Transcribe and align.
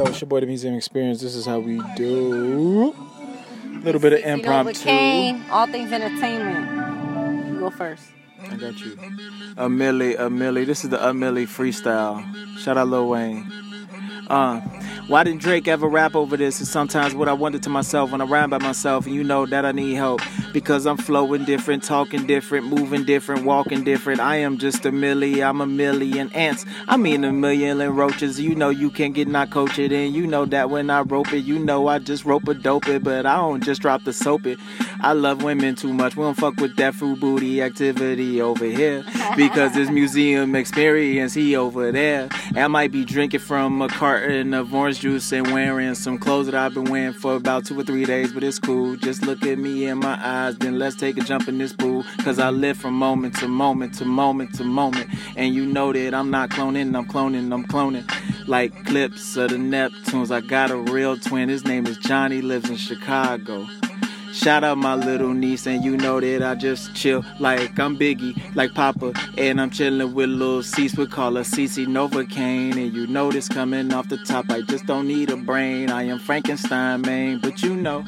Yo, 0.00 0.06
it's 0.06 0.18
your 0.18 0.28
boy, 0.28 0.40
the 0.40 0.46
Museum 0.46 0.74
Experience. 0.76 1.20
This 1.20 1.34
is 1.34 1.44
how 1.44 1.58
we 1.58 1.78
do. 1.94 2.94
A 3.66 3.84
little 3.84 4.00
bit 4.00 4.14
of 4.14 4.20
impromptu. 4.20 4.80
Kane, 4.80 5.44
all 5.50 5.66
things 5.66 5.92
entertainment. 5.92 7.46
You 7.52 7.58
go 7.60 7.68
first. 7.68 8.04
I 8.50 8.56
got 8.56 8.80
you. 8.80 8.98
A 9.58 9.68
Millie, 9.68 10.16
a 10.16 10.30
Millie. 10.30 10.64
This 10.64 10.84
is 10.84 10.88
the 10.88 11.06
A 11.06 11.12
Millie 11.12 11.44
freestyle. 11.44 12.24
Shout 12.56 12.78
out 12.78 12.88
Lil 12.88 13.10
Wayne. 13.10 13.52
Uh, 14.28 14.62
why 15.10 15.24
didn't 15.24 15.40
Drake 15.40 15.66
ever 15.66 15.88
rap 15.88 16.14
over 16.14 16.36
this? 16.36 16.60
Is 16.60 16.70
sometimes 16.70 17.16
what 17.16 17.28
I 17.28 17.32
wonder 17.32 17.58
to 17.58 17.68
myself 17.68 18.12
when 18.12 18.20
I 18.20 18.24
rhyme 18.24 18.48
by 18.48 18.58
myself, 18.58 19.06
and 19.06 19.14
you 19.14 19.24
know 19.24 19.44
that 19.44 19.66
I 19.66 19.72
need 19.72 19.94
help 19.94 20.20
because 20.52 20.86
I'm 20.86 20.96
flowing 20.96 21.44
different, 21.44 21.82
talking 21.82 22.28
different, 22.28 22.66
moving 22.66 23.04
different, 23.04 23.44
walking 23.44 23.82
different. 23.82 24.20
I 24.20 24.36
am 24.36 24.56
just 24.56 24.86
a 24.86 24.92
millie, 24.92 25.42
I'm 25.42 25.60
a 25.60 25.66
million 25.66 26.30
ants. 26.32 26.64
I 26.86 26.96
mean 26.96 27.24
a 27.24 27.32
million 27.32 27.80
roaches. 27.96 28.40
You 28.40 28.54
know 28.54 28.70
you 28.70 28.88
can't 28.88 29.12
get 29.12 29.26
not 29.26 29.50
coach 29.50 29.80
it, 29.80 29.90
and 29.90 30.14
you 30.14 30.28
know 30.28 30.44
that 30.44 30.70
when 30.70 30.90
I 30.90 31.00
rope 31.00 31.32
it, 31.32 31.40
you 31.40 31.58
know 31.58 31.88
I 31.88 31.98
just 31.98 32.24
rope 32.24 32.46
a 32.46 32.54
dope 32.54 32.86
it, 32.86 33.02
but 33.02 33.26
I 33.26 33.34
don't 33.34 33.64
just 33.64 33.82
drop 33.82 34.04
the 34.04 34.12
soap 34.12 34.46
it. 34.46 34.60
I 35.00 35.14
love 35.14 35.42
women 35.42 35.74
too 35.74 35.92
much. 35.92 36.14
We 36.14 36.22
don't 36.22 36.34
fuck 36.36 36.60
with 36.60 36.76
that 36.76 36.94
fruit 36.94 37.18
booty 37.18 37.62
activity 37.62 38.40
over 38.40 38.64
here 38.64 39.04
because 39.36 39.74
this 39.74 39.90
museum 39.90 40.54
experience 40.54 41.34
he 41.34 41.56
over 41.56 41.90
there. 41.90 42.28
I 42.54 42.68
might 42.68 42.92
be 42.92 43.04
drinking 43.04 43.40
from 43.40 43.82
a 43.82 43.88
carton 43.88 44.54
of 44.54 44.72
orange 44.72 44.99
juice 45.00 45.32
and 45.32 45.50
wearing 45.50 45.94
some 45.94 46.18
clothes 46.18 46.44
that 46.44 46.54
I've 46.54 46.74
been 46.74 46.84
wearing 46.84 47.14
for 47.14 47.34
about 47.34 47.64
two 47.64 47.78
or 47.80 47.82
three 47.82 48.04
days, 48.04 48.34
but 48.34 48.44
it's 48.44 48.58
cool. 48.58 48.96
Just 48.96 49.22
look 49.22 49.42
at 49.46 49.58
me 49.58 49.86
in 49.86 49.96
my 49.96 50.18
eyes, 50.22 50.56
then 50.58 50.78
let's 50.78 50.94
take 50.94 51.16
a 51.16 51.22
jump 51.22 51.48
in 51.48 51.56
this 51.56 51.72
pool. 51.72 52.04
Cause 52.22 52.38
I 52.38 52.50
live 52.50 52.76
from 52.76 52.94
moment 52.94 53.34
to 53.36 53.48
moment 53.48 53.94
to 53.94 54.04
moment 54.04 54.54
to 54.56 54.64
moment. 54.64 55.08
And 55.36 55.54
you 55.54 55.64
know 55.64 55.90
that 55.94 56.12
I'm 56.12 56.30
not 56.30 56.50
cloning, 56.50 56.94
I'm 56.94 57.06
cloning, 57.06 57.50
I'm 57.50 57.64
cloning. 57.64 58.06
Like 58.46 58.84
clips 58.84 59.36
of 59.38 59.50
the 59.50 59.56
Neptunes. 59.56 60.30
I 60.30 60.42
got 60.42 60.70
a 60.70 60.76
real 60.76 61.16
twin. 61.16 61.48
His 61.48 61.64
name 61.64 61.86
is 61.86 61.96
Johnny, 61.96 62.42
lives 62.42 62.68
in 62.68 62.76
Chicago. 62.76 63.66
Shout 64.32 64.64
out 64.64 64.78
my 64.78 64.94
little 64.94 65.34
niece, 65.34 65.66
and 65.66 65.84
you 65.84 65.96
know 65.96 66.20
that 66.20 66.42
I 66.42 66.54
just 66.54 66.94
chill 66.94 67.24
like 67.38 67.78
I'm 67.78 67.98
Biggie, 67.98 68.54
like 68.54 68.74
Papa, 68.74 69.12
and 69.36 69.60
I'm 69.60 69.70
chilling 69.70 70.14
with 70.14 70.30
little 70.30 70.62
Cease. 70.62 70.96
We 70.96 71.06
call 71.06 71.34
her 71.34 71.42
CC 71.42 71.86
Novocaine, 71.86 72.76
and 72.76 72.94
you 72.94 73.06
know 73.06 73.30
this 73.32 73.48
coming 73.48 73.92
off 73.92 74.08
the 74.08 74.18
top. 74.18 74.50
I 74.50 74.62
just 74.62 74.86
don't 74.86 75.08
need 75.08 75.30
a 75.30 75.36
brain. 75.36 75.90
I 75.90 76.04
am 76.04 76.18
Frankenstein, 76.18 77.02
man, 77.02 77.40
but 77.40 77.62
you 77.62 77.74
know. 77.74 78.04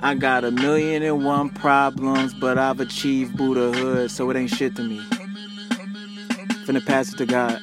I 0.00 0.14
got 0.14 0.44
a 0.44 0.50
million 0.50 1.02
and 1.02 1.24
one 1.24 1.48
problems, 1.50 2.32
but 2.34 2.56
I've 2.56 2.78
achieved 2.78 3.36
Buddhahood, 3.36 4.10
so 4.10 4.30
it 4.30 4.36
ain't 4.36 4.50
shit 4.50 4.76
to 4.76 4.82
me. 4.82 5.00
Finna 6.66 6.84
pass 6.84 7.12
it 7.12 7.16
to 7.16 7.26
God. 7.26 7.60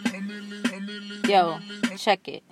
Yo, 1.29 1.59
check 1.97 2.27
it. 2.27 2.43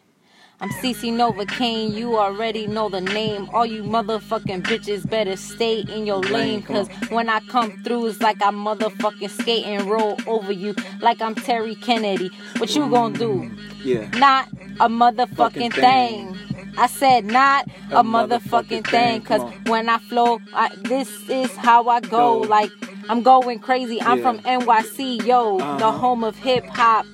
I'm 0.63 0.69
CC 0.69 1.11
Novocaine, 1.11 1.93
you 1.93 2.15
already 2.15 2.67
know 2.67 2.87
the 2.87 3.01
name. 3.01 3.49
All 3.51 3.65
you 3.65 3.83
motherfucking 3.83 4.61
bitches 4.63 5.07
better 5.09 5.35
stay 5.35 5.81
in 5.81 6.05
your 6.05 6.21
lane. 6.21 6.61
Cause 6.61 6.87
when 7.09 7.27
I 7.27 7.41
come 7.41 7.83
through, 7.83 8.05
it's 8.05 8.21
like 8.21 8.41
I 8.41 8.49
motherfucking 8.51 9.29
skate 9.29 9.65
and 9.65 9.89
roll 9.89 10.17
over 10.25 10.53
you. 10.53 10.73
Like 11.01 11.21
I'm 11.21 11.35
Terry 11.35 11.75
Kennedy. 11.75 12.31
What 12.59 12.73
you 12.77 12.89
gonna 12.89 13.17
do? 13.17 13.51
Yeah. 13.83 14.07
Not 14.17 14.47
a 14.79 14.87
motherfucking 14.87 15.73
thing. 15.73 16.39
I 16.77 16.87
said 16.87 17.25
not 17.25 17.67
a, 17.91 17.97
A 17.97 18.03
motherfucking 18.03 18.83
motherfucking 18.83 18.87
thing. 18.87 19.21
Cause 19.23 19.41
when 19.65 19.89
I 19.89 19.97
flow, 19.97 20.39
I, 20.53 20.69
this 20.83 21.29
is 21.29 21.53
how 21.57 21.89
I 21.89 21.99
go. 21.99 22.07
Go. 22.09 22.47
Like 22.47 22.71
I'm 23.09 23.21
going 23.21 23.59
crazy. 23.59 24.01
I'm 24.01 24.19
Yeah. 24.19 24.23
from 24.23 24.39
NYC, 24.39 25.25
yo, 25.25 25.57
the 25.57 25.65
Uh-huh. 25.65 25.91
home 25.91 26.23
of 26.23 26.37
hip 26.37 26.65
hop. 26.69 27.05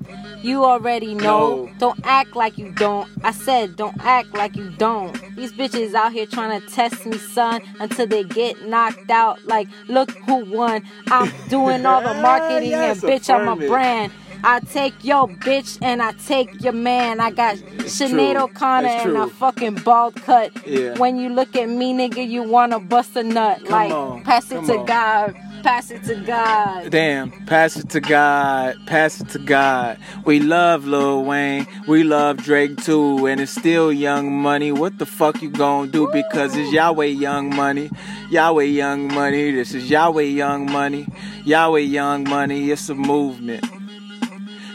You 0.42 0.64
already 0.64 1.16
know. 1.16 1.66
No. 1.66 1.72
Don't 1.80 2.00
act 2.04 2.36
like 2.36 2.58
you 2.58 2.72
don't. 2.72 3.10
I 3.24 3.32
said, 3.32 3.76
don't 3.76 3.96
act 4.00 4.34
like 4.34 4.56
you 4.56 4.70
don't. 4.78 5.18
These 5.36 5.54
bitches 5.54 5.94
out 5.94 6.14
here 6.14 6.26
trying 6.26 6.60
to 6.60 6.68
test 6.68 7.06
me, 7.06 7.18
son, 7.18 7.62
until 7.80 8.08
they 8.08 8.24
get 8.24 8.62
knocked 8.68 9.12
out. 9.12 9.46
Like, 9.46 9.68
look 9.88 10.12
who 10.12 10.46
won. 10.46 10.84
I'm 11.08 11.32
doing 11.50 11.86
all 11.86 12.02
the 12.02 12.14
marketing 12.22 12.72
Yes, 12.72 13.04
and 13.04 13.12
bitch, 13.14 13.34
I'm 13.34 13.48
a 13.48 13.56
brand. 13.56 14.12
I 14.44 14.62
take 14.62 15.04
your 15.04 15.28
bitch 15.28 15.78
and 15.82 16.02
I 16.02 16.14
take 16.14 16.64
your 16.64 16.74
man. 16.74 17.20
I 17.20 17.32
got 17.32 17.58
Sinead 17.58 18.34
true. 18.34 18.44
O'Connor 18.44 18.88
It's 18.88 19.06
and 19.06 19.18
a 19.18 19.28
fucking 19.28 19.76
bald 19.76 20.16
cut. 20.16 20.52
Yeah. 20.66 20.98
When 20.98 21.18
you 21.18 21.30
look 21.30 21.56
at 21.56 21.68
me, 21.68 21.94
nigga, 21.94 22.26
you 22.28 22.44
wanna 22.44 22.80
bust 22.80 23.16
a 23.18 23.24
nut. 23.24 23.60
Come 23.64 23.72
like, 23.72 23.92
on, 23.92 24.24
pass 24.24 24.50
it 24.52 24.56
come 24.56 24.66
to 24.68 24.78
on. 24.80 24.86
God. 24.86 25.36
Pass 25.64 25.92
it 25.92 26.04
to 26.04 26.16
God. 26.16 26.90
Damn, 26.90 27.32
pass 27.46 27.76
it 27.76 27.90
to 27.90 28.00
God, 28.00 28.76
pass 28.86 29.20
it 29.20 29.30
to 29.30 29.40
God. 29.40 29.98
We 30.26 30.40
love 30.40 30.86
Lil 30.86 31.24
Wayne, 31.24 31.68
we 31.88 32.04
love 32.04 32.38
Drake 32.38 32.78
too, 32.78 33.26
and 33.28 33.42
it's 33.42 33.52
still 33.52 33.92
Young 33.92 34.32
Money. 34.32 34.72
What 34.72 34.98
the 34.98 35.06
fuck 35.06 35.42
you 35.42 35.50
gonna 35.50 35.92
do? 35.92 36.10
Because 36.12 36.56
it's 36.56 36.72
Yahweh 36.72 37.06
Young 37.06 37.56
Money, 37.56 37.90
Yahweh 38.30 38.64
Young 38.64 39.08
Money. 39.14 39.52
This 39.52 39.74
is 39.74 39.90
Yahweh 39.90 40.24
Young 40.24 40.72
Money, 40.72 41.08
Yahweh 41.46 41.80
Young 41.80 42.24
Money. 42.24 42.72
It's 42.72 42.90
a 42.90 42.96
movement. 42.96 43.66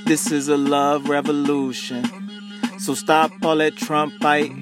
This 0.06 0.30
is 0.30 0.48
a 0.48 0.56
love 0.56 1.08
revolution. 1.08 2.04
So 2.78 2.94
stop 2.94 3.32
all 3.42 3.56
that 3.56 3.76
Trump 3.76 4.12
fight 4.20 4.52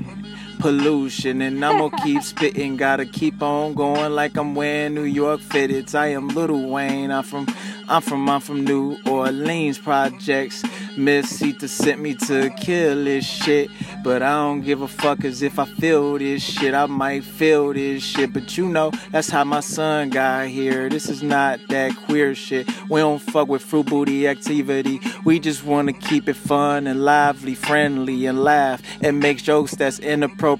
pollution 0.63 1.43
and 1.43 1.65
I'm 1.65 1.79
gonna 1.79 2.05
keep 2.05 2.23
spitting. 2.23 2.77
Gotta 2.77 3.05
keep 3.05 3.43
on 3.43 3.75
going 3.75 4.13
like 4.13 4.37
I'm 4.37 4.55
wearing 4.55 4.95
New 4.95 5.03
York 5.03 5.41
fitteds. 5.41 5.93
I 5.93 6.13
am 6.13 6.29
Little 6.29 6.71
Wayne. 6.71 7.11
I'm 7.11 7.25
from 7.25 7.49
I'm 7.89 8.01
from 8.01 8.31
I'm 8.31 8.41
from 8.41 8.65
New 8.65 8.97
Orleans 9.05 9.79
projects. 9.79 10.63
Miss 10.97 11.29
Sita 11.31 11.67
sent 11.67 12.01
me 12.01 12.15
to 12.15 12.51
kill 12.51 13.05
this 13.05 13.27
shit. 13.27 13.71
But 14.05 14.23
I 14.23 14.35
don't 14.35 14.63
give 14.63 14.83
a 14.83 14.89
fuck 14.89 15.25
as 15.25 15.43
if 15.43 15.59
I 15.59 15.65
feel 15.65 16.19
this 16.19 16.43
shit. 16.43 16.75
I 16.75 16.87
might 16.87 17.25
feel 17.25 17.73
this 17.73 18.05
shit. 18.05 18.33
But 18.33 18.57
you 18.57 18.69
know, 18.69 18.93
that's 19.11 19.31
how 19.31 19.43
my 19.43 19.61
son 19.61 20.11
got 20.11 20.47
here. 20.47 20.89
This 20.89 21.09
is 21.09 21.25
not 21.25 21.59
that 21.71 21.97
queer 21.97 22.37
shit. 22.37 22.69
We 22.89 23.01
don't 23.01 23.21
fuck 23.21 23.49
with 23.49 23.63
fruit 23.63 23.87
booty 23.87 24.29
activity. 24.29 25.01
We 25.25 25.41
just 25.41 25.65
wanna 25.65 25.93
keep 25.93 26.29
it 26.29 26.37
fun 26.37 26.87
and 26.87 27.05
lively, 27.05 27.57
friendly, 27.57 28.27
and 28.27 28.45
laugh 28.45 28.81
and 29.01 29.19
make 29.19 29.43
jokes 29.43 29.75
that's 29.75 29.99
inappropriate. 29.99 30.52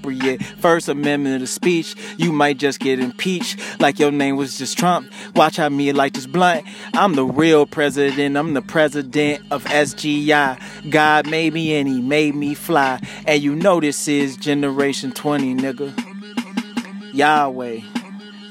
First 0.59 0.89
Amendment 0.89 1.41
of 1.41 1.49
speech, 1.49 1.95
you 2.17 2.31
might 2.31 2.57
just 2.57 2.79
get 2.79 2.99
impeached 2.99 3.59
like 3.79 3.99
your 3.99 4.11
name 4.11 4.35
was 4.35 4.57
just 4.57 4.77
Trump. 4.77 5.11
Watch 5.35 5.57
how 5.57 5.69
me 5.69 5.91
like 5.91 6.13
this 6.13 6.25
blunt. 6.25 6.65
I'm 6.93 7.15
the 7.15 7.25
real 7.25 7.65
president. 7.65 8.37
I'm 8.37 8.53
the 8.53 8.61
president 8.61 9.45
of 9.51 9.63
SGI. 9.65 10.89
God 10.89 11.29
made 11.29 11.53
me 11.53 11.75
and 11.75 11.87
he 11.87 12.01
made 12.01 12.35
me 12.35 12.53
fly. 12.53 12.99
And 13.25 13.41
you 13.41 13.55
know 13.55 13.79
this 13.79 14.07
is 14.07 14.37
Generation 14.37 15.11
20, 15.11 15.55
nigga. 15.55 17.13
Yahweh. 17.13 17.81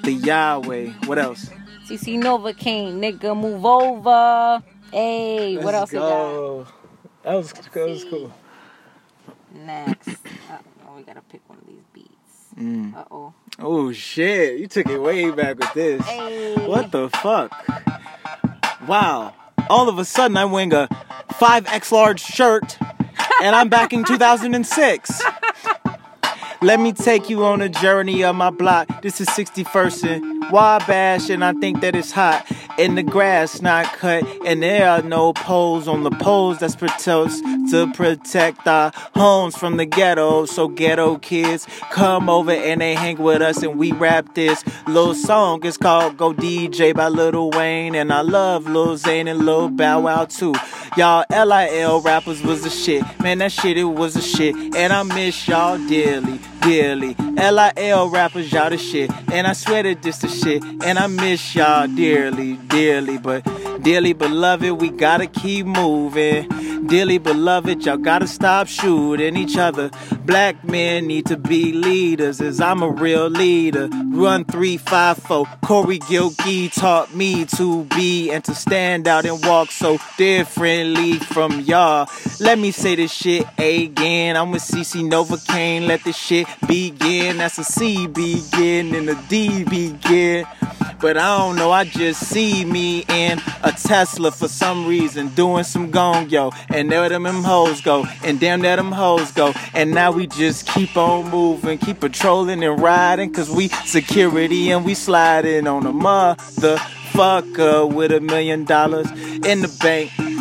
The 0.04 0.12
Yahweh. 0.12 0.90
What 1.06 1.18
else? 1.18 1.50
CC 1.86 2.20
Novocaine, 2.20 2.94
nigga, 2.94 3.36
move 3.36 3.64
over. 3.66 4.62
Hey, 4.92 5.56
what 5.56 5.74
else 5.74 5.92
Let's 5.92 5.92
we 5.92 5.98
got? 5.98 6.66
That 7.22 7.34
was, 7.34 7.52
that 7.52 7.88
was 7.88 8.04
cool. 8.04 8.32
Next. 9.54 10.16
Uh, 10.52 10.58
oh, 10.86 10.96
we 10.96 11.02
gotta 11.02 11.22
pick 11.22 11.40
one 11.48 11.58
of 11.58 11.66
these 11.66 11.82
beats. 11.94 12.08
Mm. 12.58 12.94
Uh 12.94 13.04
oh. 13.10 13.34
Oh 13.58 13.92
shit, 13.92 14.58
you 14.58 14.66
took 14.66 14.86
it 14.86 14.98
way 14.98 15.30
back 15.30 15.58
with 15.58 15.72
this. 15.72 16.02
Hey. 16.04 16.54
What 16.66 16.90
the 16.90 17.08
fuck? 17.08 17.50
Wow. 18.86 19.32
All 19.70 19.88
of 19.88 19.98
a 19.98 20.04
sudden 20.04 20.36
I'm 20.36 20.50
wearing 20.50 20.74
a 20.74 20.88
5X 21.30 21.90
large 21.90 22.20
shirt 22.20 22.76
and 23.42 23.56
I'm 23.56 23.70
back 23.70 23.94
in 23.94 24.04
2006. 24.04 25.22
Let 26.60 26.80
me 26.80 26.92
take 26.92 27.30
you 27.30 27.44
on 27.44 27.62
a 27.62 27.68
journey 27.70 28.22
of 28.22 28.36
my 28.36 28.50
block. 28.50 29.00
This 29.00 29.20
is 29.20 29.28
61st 29.28 30.10
and 30.10 30.52
Wabash, 30.52 31.28
and 31.28 31.44
I 31.44 31.54
think 31.54 31.80
that 31.80 31.96
it's 31.96 32.12
hot. 32.12 32.46
And 32.78 32.96
the 32.96 33.02
grass 33.02 33.60
not 33.60 33.84
cut, 33.84 34.24
and 34.46 34.62
there 34.62 34.88
are 34.88 35.02
no 35.02 35.32
poles 35.34 35.86
on 35.86 36.04
the 36.04 36.10
poles 36.10 36.58
that's 36.58 36.72
supposed 36.72 37.44
to 37.70 37.92
protect 37.92 38.66
our 38.66 38.92
homes 39.14 39.56
from 39.56 39.76
the 39.76 39.84
ghetto. 39.84 40.46
So 40.46 40.68
ghetto 40.68 41.18
kids 41.18 41.66
come 41.90 42.28
over 42.28 42.50
and 42.50 42.80
they 42.80 42.94
hang 42.94 43.18
with 43.18 43.42
us, 43.42 43.62
and 43.62 43.78
we 43.78 43.92
rap 43.92 44.34
this 44.34 44.64
little 44.86 45.14
song. 45.14 45.64
It's 45.64 45.76
called 45.76 46.16
"Go 46.16 46.32
DJ" 46.32 46.94
by 46.94 47.08
Lil 47.08 47.50
Wayne, 47.50 47.94
and 47.94 48.12
I 48.12 48.22
love 48.22 48.66
Lil 48.66 48.96
Zane 48.96 49.28
and 49.28 49.44
Lil 49.44 49.68
Bow 49.68 50.00
Wow 50.00 50.24
too. 50.24 50.54
Y'all 50.96 51.24
LIL 51.30 52.00
rappers 52.00 52.42
was 52.42 52.62
the 52.62 52.70
shit, 52.70 53.04
man. 53.20 53.38
That 53.38 53.52
shit 53.52 53.76
it 53.76 53.84
was 53.84 54.14
the 54.14 54.22
shit, 54.22 54.54
and 54.54 54.92
I 54.92 55.02
miss 55.02 55.46
y'all 55.46 55.78
dearly, 55.88 56.40
dearly. 56.60 57.14
LIL 57.36 58.08
rappers, 58.10 58.50
y'all 58.52 58.70
the 58.70 58.78
shit, 58.78 59.10
and 59.30 59.46
I 59.46 59.52
swear 59.52 59.82
that 59.82 60.02
this 60.02 60.18
the 60.18 60.28
shit, 60.28 60.62
and 60.62 60.98
I 60.98 61.06
miss 61.06 61.54
y'all 61.54 61.86
dearly, 61.86 62.58
dearly. 62.72 63.18
But 63.18 63.46
Dearly 63.82 64.12
beloved, 64.12 64.80
we 64.80 64.90
gotta 64.90 65.26
keep 65.26 65.66
moving. 65.66 66.48
Dearly 66.86 67.18
beloved, 67.18 67.84
y'all 67.84 67.96
gotta 67.96 68.28
stop 68.28 68.68
shooting 68.68 69.36
each 69.36 69.56
other. 69.56 69.90
Black 70.24 70.62
men 70.62 71.08
need 71.08 71.26
to 71.26 71.36
be 71.36 71.72
leaders, 71.72 72.40
as 72.40 72.60
I'm 72.60 72.80
a 72.82 72.88
real 72.88 73.28
leader. 73.28 73.88
Run 73.88 74.44
354. 74.44 75.46
Corey 75.64 75.98
Gilkey 75.98 76.72
taught 76.72 77.12
me 77.12 77.44
to 77.56 77.82
be 77.86 78.30
and 78.30 78.44
to 78.44 78.54
stand 78.54 79.08
out 79.08 79.24
and 79.24 79.44
walk 79.44 79.72
so 79.72 79.98
differently 80.16 81.14
from 81.18 81.58
y'all. 81.60 82.08
Let 82.38 82.60
me 82.60 82.70
say 82.70 82.94
this 82.94 83.12
shit 83.12 83.46
again. 83.58 84.36
I'm 84.36 84.52
with 84.52 84.62
CC 84.62 85.02
Novocaine. 85.02 85.88
Let 85.88 86.04
this 86.04 86.16
shit 86.16 86.46
begin. 86.68 87.38
That's 87.38 87.58
a 87.58 87.64
C 87.64 88.06
begin 88.06 88.94
and 88.94 89.10
a 89.10 89.20
D 89.28 89.64
begin. 89.64 90.46
But 91.02 91.18
I 91.18 91.36
don't 91.36 91.56
know, 91.56 91.72
I 91.72 91.84
just 91.84 92.28
see 92.28 92.64
me 92.64 93.04
in 93.08 93.42
a 93.64 93.72
Tesla 93.72 94.30
for 94.30 94.46
some 94.46 94.86
reason, 94.86 95.30
doing 95.30 95.64
some 95.64 95.90
gongyo. 95.90 96.54
And 96.68 96.92
there 96.92 97.08
them 97.08 97.24
hoes 97.42 97.80
go, 97.80 98.06
and 98.22 98.38
damn 98.38 98.60
there 98.60 98.76
them 98.76 98.92
hoes 98.92 99.32
go. 99.32 99.52
And 99.74 99.90
now 99.90 100.12
we 100.12 100.28
just 100.28 100.68
keep 100.68 100.96
on 100.96 101.28
moving, 101.28 101.78
keep 101.78 101.98
patrolling 101.98 102.62
and 102.62 102.80
riding, 102.80 103.32
cause 103.32 103.50
we 103.50 103.66
security 103.84 104.70
and 104.70 104.84
we 104.84 104.94
sliding 104.94 105.66
on 105.66 105.86
a 105.86 105.92
motherfucker 105.92 107.92
with 107.92 108.12
a 108.12 108.20
million 108.20 108.64
dollars 108.64 109.10
in 109.10 109.60
the 109.60 109.76
bank. 109.80 110.31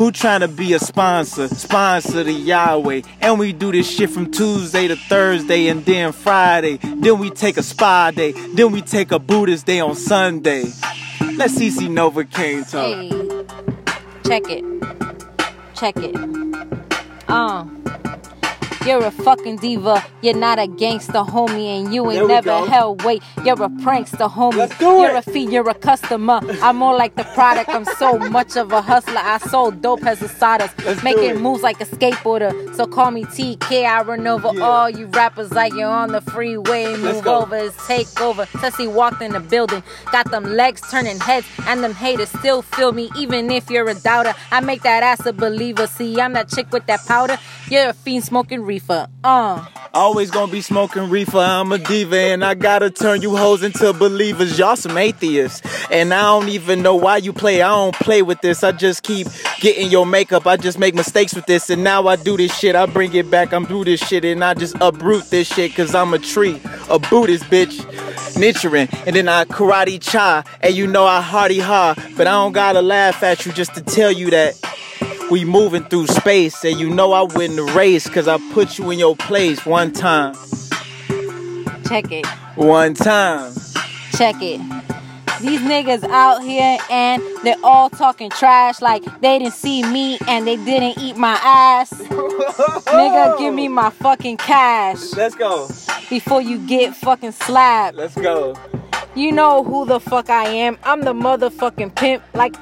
Who 0.00 0.10
trying 0.10 0.40
to 0.40 0.48
be 0.48 0.72
a 0.72 0.78
sponsor? 0.78 1.46
Sponsor 1.48 2.24
the 2.24 2.32
Yahweh. 2.32 3.02
And 3.20 3.38
we 3.38 3.52
do 3.52 3.70
this 3.70 3.86
shit 3.86 4.08
from 4.08 4.30
Tuesday 4.30 4.88
to 4.88 4.96
Thursday 4.96 5.68
and 5.68 5.84
then 5.84 6.12
Friday. 6.12 6.78
Then 6.78 7.18
we 7.18 7.28
take 7.28 7.58
a 7.58 7.62
spa 7.62 8.10
day. 8.10 8.32
Then 8.32 8.72
we 8.72 8.80
take 8.80 9.12
a 9.12 9.18
Buddhist 9.18 9.66
day 9.66 9.78
on 9.78 9.94
Sunday. 9.94 10.62
Let's 11.36 11.54
CC 11.54 11.90
Novocaine 11.90 12.62
talk. 12.70 12.86
Hey, 12.86 13.10
check 14.26 14.44
it. 14.48 14.64
Check 15.74 15.96
it. 15.98 16.16
Uh. 17.28 17.66
You're 18.86 19.04
a 19.04 19.10
fucking 19.10 19.56
diva. 19.56 20.02
You're 20.22 20.34
not 20.36 20.58
a 20.58 20.66
gangster, 20.66 21.12
homie, 21.34 21.66
and 21.80 21.92
you 21.94 22.10
ain't 22.10 22.26
never 22.28 22.46
go. 22.46 22.66
held 22.66 23.04
weight. 23.04 23.22
You're 23.44 23.62
a 23.62 23.68
prankster, 23.68 24.30
homie. 24.30 24.70
You're 24.80 25.16
it. 25.16 25.26
a 25.26 25.30
fee, 25.30 25.44
you're 25.50 25.68
a 25.68 25.74
customer. 25.74 26.40
I'm 26.62 26.76
more 26.76 26.96
like 26.96 27.14
the 27.14 27.24
product. 27.34 27.68
I'm 27.68 27.84
so 27.84 28.18
much 28.18 28.56
of 28.56 28.72
a 28.72 28.80
hustler. 28.80 29.18
I 29.18 29.38
sold 29.38 29.82
dope 29.82 30.04
as 30.06 30.22
a 30.22 30.28
sawdust, 30.28 30.74
Let's 30.84 31.02
making 31.02 31.40
moves 31.42 31.62
like 31.62 31.80
a 31.80 31.84
skateboarder. 31.84 32.74
So 32.74 32.86
call 32.86 33.10
me 33.10 33.24
TK. 33.24 33.84
I 33.84 34.02
run 34.02 34.26
over 34.26 34.50
Yeah. 34.54 34.62
all 34.64 34.88
you 34.90 35.06
rappers 35.06 35.52
like 35.52 35.74
you're 35.74 35.88
on 35.88 36.12
the 36.12 36.20
freeway. 36.22 36.86
Let's 36.96 37.16
Move 37.16 37.24
go. 37.24 37.40
over, 37.42 37.56
it's 37.56 37.86
take 37.86 38.08
over. 38.20 38.46
Tessie 38.60 38.86
walked 38.86 39.20
in 39.20 39.32
the 39.32 39.40
building, 39.40 39.82
got 40.10 40.30
them 40.30 40.44
legs 40.44 40.80
turning 40.90 41.20
heads, 41.20 41.46
and 41.66 41.84
them 41.84 41.94
haters 41.94 42.30
still 42.30 42.62
feel 42.62 42.92
me, 42.92 43.10
even 43.16 43.50
if 43.50 43.68
you're 43.70 43.88
a 43.88 43.94
doubter. 43.94 44.34
I 44.50 44.60
make 44.60 44.82
that 44.82 45.02
ass 45.02 45.26
a 45.26 45.32
believer. 45.32 45.86
See, 45.86 46.20
I'm 46.20 46.32
that 46.32 46.48
chick 46.48 46.72
with 46.72 46.86
that 46.86 47.04
powder. 47.06 47.38
You're 47.68 47.90
a 47.90 47.92
fiend 47.92 48.24
smoking 48.24 48.62
reefer. 48.70 49.08
Uh. 49.24 49.66
Always 49.92 50.30
gonna 50.30 50.52
be 50.52 50.60
smoking 50.60 51.10
reefer. 51.10 51.38
I'm 51.38 51.72
a 51.72 51.78
diva, 51.78 52.16
and 52.16 52.44
I 52.44 52.54
gotta 52.54 52.88
turn 52.88 53.20
you 53.20 53.36
hoes 53.36 53.64
into 53.64 53.92
believers. 53.92 54.56
Y'all 54.56 54.76
some 54.76 54.96
atheists, 54.96 55.60
and 55.90 56.14
I 56.14 56.22
don't 56.22 56.48
even 56.48 56.80
know 56.80 56.94
why 56.94 57.16
you 57.16 57.32
play. 57.32 57.62
I 57.62 57.68
don't 57.70 57.96
play 57.96 58.22
with 58.22 58.40
this. 58.42 58.62
I 58.62 58.70
just 58.70 59.02
keep 59.02 59.26
getting 59.58 59.90
your 59.90 60.06
makeup. 60.06 60.46
I 60.46 60.56
just 60.56 60.78
make 60.78 60.94
mistakes 60.94 61.34
with 61.34 61.46
this, 61.46 61.68
and 61.68 61.82
now 61.82 62.06
I 62.06 62.14
do 62.14 62.36
this 62.36 62.56
shit. 62.56 62.76
I 62.76 62.86
bring 62.86 63.12
it 63.14 63.28
back. 63.28 63.52
I'm 63.52 63.66
through 63.66 63.86
this 63.86 64.00
shit, 64.00 64.24
and 64.24 64.44
I 64.44 64.54
just 64.54 64.76
uproot 64.80 65.24
this 65.30 65.48
shit, 65.52 65.74
cause 65.74 65.92
I'm 65.92 66.14
a 66.14 66.20
tree, 66.20 66.60
a 66.88 67.00
Buddhist 67.00 67.44
bitch. 67.46 67.84
Nichiren, 68.40 68.88
and 69.06 69.16
then 69.16 69.28
I 69.28 69.44
karate 69.44 70.00
cha, 70.00 70.44
and 70.62 70.72
you 70.72 70.86
know 70.86 71.04
I 71.04 71.20
hardy 71.20 71.58
ha, 71.58 71.94
but 72.16 72.26
I 72.28 72.30
don't 72.30 72.52
gotta 72.52 72.80
laugh 72.80 73.22
at 73.24 73.44
you 73.44 73.52
just 73.52 73.74
to 73.74 73.82
tell 73.82 74.12
you 74.12 74.30
that 74.30 74.54
we 75.30 75.44
moving 75.44 75.84
through 75.84 76.08
space, 76.08 76.64
and 76.64 76.78
you 76.78 76.90
know 76.90 77.12
I 77.12 77.22
win 77.22 77.56
the 77.56 77.62
race, 77.62 78.08
cause 78.08 78.26
I 78.26 78.38
put 78.52 78.78
you 78.78 78.90
in 78.90 78.98
your 78.98 79.16
place 79.16 79.64
one 79.64 79.92
time. 79.92 80.34
Check 81.86 82.10
it. 82.12 82.26
One 82.56 82.94
time. 82.94 83.52
Check 84.12 84.36
it. 84.40 84.60
These 85.40 85.60
niggas 85.60 86.04
out 86.04 86.42
here 86.42 86.76
and 86.90 87.22
they're 87.42 87.56
all 87.64 87.88
talking 87.88 88.28
trash 88.28 88.82
like 88.82 89.02
they 89.22 89.38
didn't 89.38 89.54
see 89.54 89.82
me 89.82 90.18
and 90.28 90.46
they 90.46 90.56
didn't 90.56 91.02
eat 91.02 91.16
my 91.16 91.40
ass. 91.42 91.90
Nigga, 91.94 93.38
give 93.38 93.54
me 93.54 93.66
my 93.66 93.88
fucking 93.88 94.36
cash 94.36 95.14
Let's 95.16 95.34
go. 95.34 95.66
before 96.10 96.42
you 96.42 96.58
get 96.58 96.94
fucking 96.94 97.32
slapped. 97.32 97.96
Let's 97.96 98.14
go. 98.16 98.54
You 99.14 99.32
know 99.32 99.64
who 99.64 99.86
the 99.86 99.98
fuck 99.98 100.28
I 100.28 100.44
am. 100.44 100.78
I'm 100.84 101.00
the 101.00 101.14
motherfucking 101.14 101.94
pimp. 101.94 102.22
Like, 102.34 102.54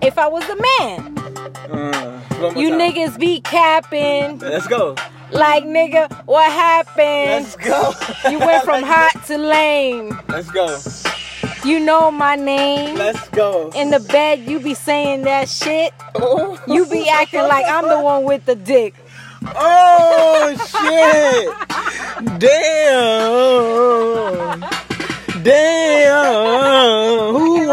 if 0.00 0.16
I 0.16 0.26
was 0.26 0.46
the 0.46 0.56
man. 0.80 1.21
Uh, 1.36 2.20
You 2.56 2.70
niggas 2.72 3.18
be 3.18 3.40
capping. 3.40 4.38
Let's 4.38 4.66
go. 4.66 4.94
Like, 5.30 5.64
nigga, 5.64 6.10
what 6.26 6.50
happened? 6.50 7.46
Let's 7.46 7.56
go. 7.56 7.92
You 8.30 8.38
went 8.38 8.64
from 8.64 8.82
hot 8.82 9.24
to 9.26 9.38
lame. 9.38 10.18
Let's 10.28 10.50
go. 10.50 10.78
You 11.64 11.80
know 11.80 12.10
my 12.10 12.34
name. 12.36 12.96
Let's 12.96 13.28
go. 13.30 13.70
In 13.74 13.90
the 13.90 14.00
bed, 14.00 14.40
you 14.40 14.60
be 14.60 14.74
saying 14.74 15.22
that 15.22 15.48
shit. 15.48 15.92
You 16.66 16.86
be 16.86 17.08
acting 17.20 17.42
like 17.42 17.64
I'm 17.66 17.88
the 17.88 18.00
one 18.00 18.24
with 18.24 18.44
the 18.44 18.56
dick. 18.56 18.94
Oh 19.44 20.54
shit! 20.70 21.50
Damn! 22.38 24.60
Damn! 25.42 27.21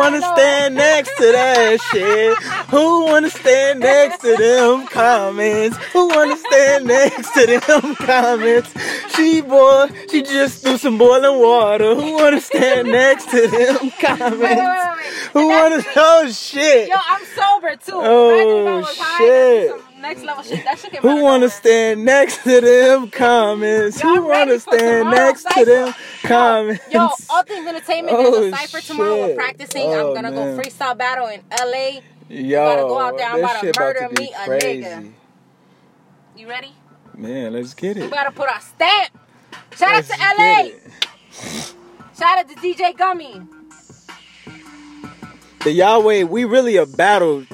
Who 0.09 0.19
wanna 0.19 0.35
stand 0.35 0.75
next 0.75 1.15
to 1.17 1.31
that 1.31 1.81
shit? 1.91 2.37
Who 2.69 3.05
wanna 3.05 3.29
stand 3.29 3.79
next 3.81 4.21
to 4.21 4.35
them 4.37 4.87
comments? 4.87 5.77
Who 5.93 6.07
wanna 6.07 6.35
stand 6.35 6.85
next 6.85 7.31
to 7.33 7.45
them 7.45 7.95
comments? 7.95 8.73
She 9.15 9.41
boy, 9.41 9.87
she 10.09 10.23
just 10.23 10.63
threw 10.63 10.77
some 10.77 10.97
boiling 10.97 11.39
water. 11.39 11.93
Who 11.93 12.13
wanna 12.15 12.41
stand 12.41 12.87
next 12.87 13.29
to 13.29 13.47
them 13.47 13.91
comments? 14.01 15.29
Who 15.33 15.47
wanna? 15.47 15.83
Oh 15.95 16.31
shit! 16.31 16.89
Yo, 16.89 16.95
I'm 16.97 17.25
sober 17.35 17.75
too. 17.75 17.91
Oh, 17.93 18.29
Imagine 18.31 18.49
if 18.49 18.67
I 18.67 18.71
oh, 18.71 18.79
was 18.79 18.97
high, 18.97 19.17
shit. 19.19 19.88
That'd 20.01 20.17
be 20.17 20.21
some 20.23 20.23
next 20.23 20.23
level 20.23 20.43
shit. 20.43 20.63
That 20.63 20.79
shit 20.79 20.95
Who 20.97 21.23
wanna 21.23 21.49
stand 21.49 22.05
next 22.05 22.43
to 22.43 22.61
them 22.61 23.09
comments? 23.11 24.01
Yo, 24.01 24.15
Who 24.15 24.27
wanna 24.27 24.59
stand 24.59 25.11
next 25.11 25.43
to 25.55 25.65
them 25.65 25.93
comments? 26.23 26.83
Yo, 26.91 27.09
all 27.29 27.43
things 27.43 27.67
entertainment. 27.67 28.17
Oh, 28.17 28.31
There's 28.31 28.53
a 28.53 28.55
oh, 28.55 28.57
cipher 28.57 28.81
tomorrow. 28.81 29.27
We're 29.27 29.35
practicing. 29.35 29.83
Oh, 29.87 30.09
I'm 30.09 30.15
gonna 30.15 30.31
man. 30.31 30.57
go 30.57 30.61
freestyle 30.61 30.97
battle 30.97 31.27
in 31.27 31.41
LA. 31.51 32.01
Yo, 32.29 32.65
gotta 32.65 32.81
go 32.81 32.99
out 32.99 33.17
there. 33.17 33.29
I'm 33.29 33.39
about 33.39 33.53
to 33.53 33.67
shit 33.67 33.75
about 33.75 33.95
murder 33.95 34.07
to 34.07 34.21
me 34.21 34.33
a 34.37 34.45
crazy. 34.45 34.83
nigga. 34.83 35.11
You 36.35 36.49
ready? 36.49 36.73
Man, 37.15 37.53
let's 37.53 37.73
get 37.73 37.97
it. 37.97 38.03
We 38.03 38.09
gotta 38.09 38.31
put 38.31 38.49
our 38.49 38.61
stamp. 38.61 39.17
Shout 39.75 39.91
Let's 39.91 40.11
out 40.11 40.35
to 40.35 40.43
LA. 40.43 40.69
Shout 42.17 42.39
out 42.39 42.49
to 42.49 42.55
DJ 42.55 42.97
Gummy. 42.97 43.41
The 45.63 45.71
Yahweh, 45.71 46.23
we 46.23 46.45
really 46.45 46.77
a 46.77 46.85
battle 46.85 47.45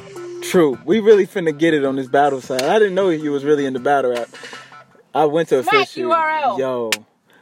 troop. 0.49 0.85
We 0.85 0.99
really 0.99 1.25
finna 1.27 1.57
get 1.57 1.73
it 1.73 1.85
on 1.85 1.95
this 1.95 2.07
battle 2.07 2.41
side. 2.41 2.63
I 2.63 2.79
didn't 2.79 2.95
know 2.95 3.09
you 3.09 3.31
was 3.31 3.43
really 3.43 3.65
in 3.65 3.73
the 3.73 3.79
battle 3.79 4.11
rap. 4.11 4.29
I 5.13 5.25
went 5.25 5.49
to 5.49 5.59
a 5.59 5.63
Smack 5.63 5.87
fish. 5.87 6.03
URL. 6.03 6.57
Yo, 6.59 6.91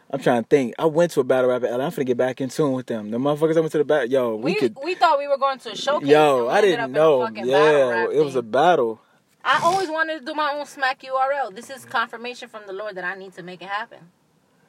I'm 0.09 0.19
trying 0.21 0.43
to 0.43 0.47
think. 0.47 0.75
I 0.77 0.85
went 0.85 1.11
to 1.13 1.19
a 1.21 1.23
battle 1.23 1.49
rap. 1.49 1.63
and 1.63 1.81
I'm 1.81 1.91
finna 1.91 2.05
get 2.05 2.17
back 2.17 2.39
in 2.41 2.49
tune 2.49 2.73
with 2.73 2.85
them. 2.87 3.11
The 3.11 3.17
motherfuckers 3.17 3.57
I 3.57 3.61
went 3.61 3.71
to 3.71 3.79
the 3.79 3.83
battle. 3.85 4.09
Yo, 4.09 4.35
we, 4.35 4.53
We 4.53 4.55
could. 4.55 4.77
we 4.83 4.95
thought 4.95 5.17
we 5.17 5.27
were 5.27 5.37
going 5.37 5.59
to 5.59 5.71
a 5.71 5.75
showcase. 5.75 6.09
Yo, 6.09 6.47
I 6.49 6.61
didn't 6.61 6.79
up 6.81 6.89
in 6.89 6.95
a 6.95 6.97
know. 6.97 7.29
Yeah, 7.33 8.07
it 8.11 8.23
was 8.23 8.35
a 8.35 8.43
battle. 8.43 8.99
I 9.43 9.59
always 9.63 9.89
wanted 9.89 10.19
to 10.19 10.25
do 10.25 10.33
my 10.33 10.53
own 10.53 10.65
smack 10.65 11.01
URL. 11.01 11.53
This 11.53 11.69
is 11.69 11.83
confirmation 11.83 12.47
from 12.47 12.61
the 12.65 12.73
Lord 12.73 12.95
that 12.95 13.03
I 13.03 13.15
need 13.15 13.33
to 13.33 13.43
make 13.43 13.61
it 13.61 13.67
happen. 13.67 13.99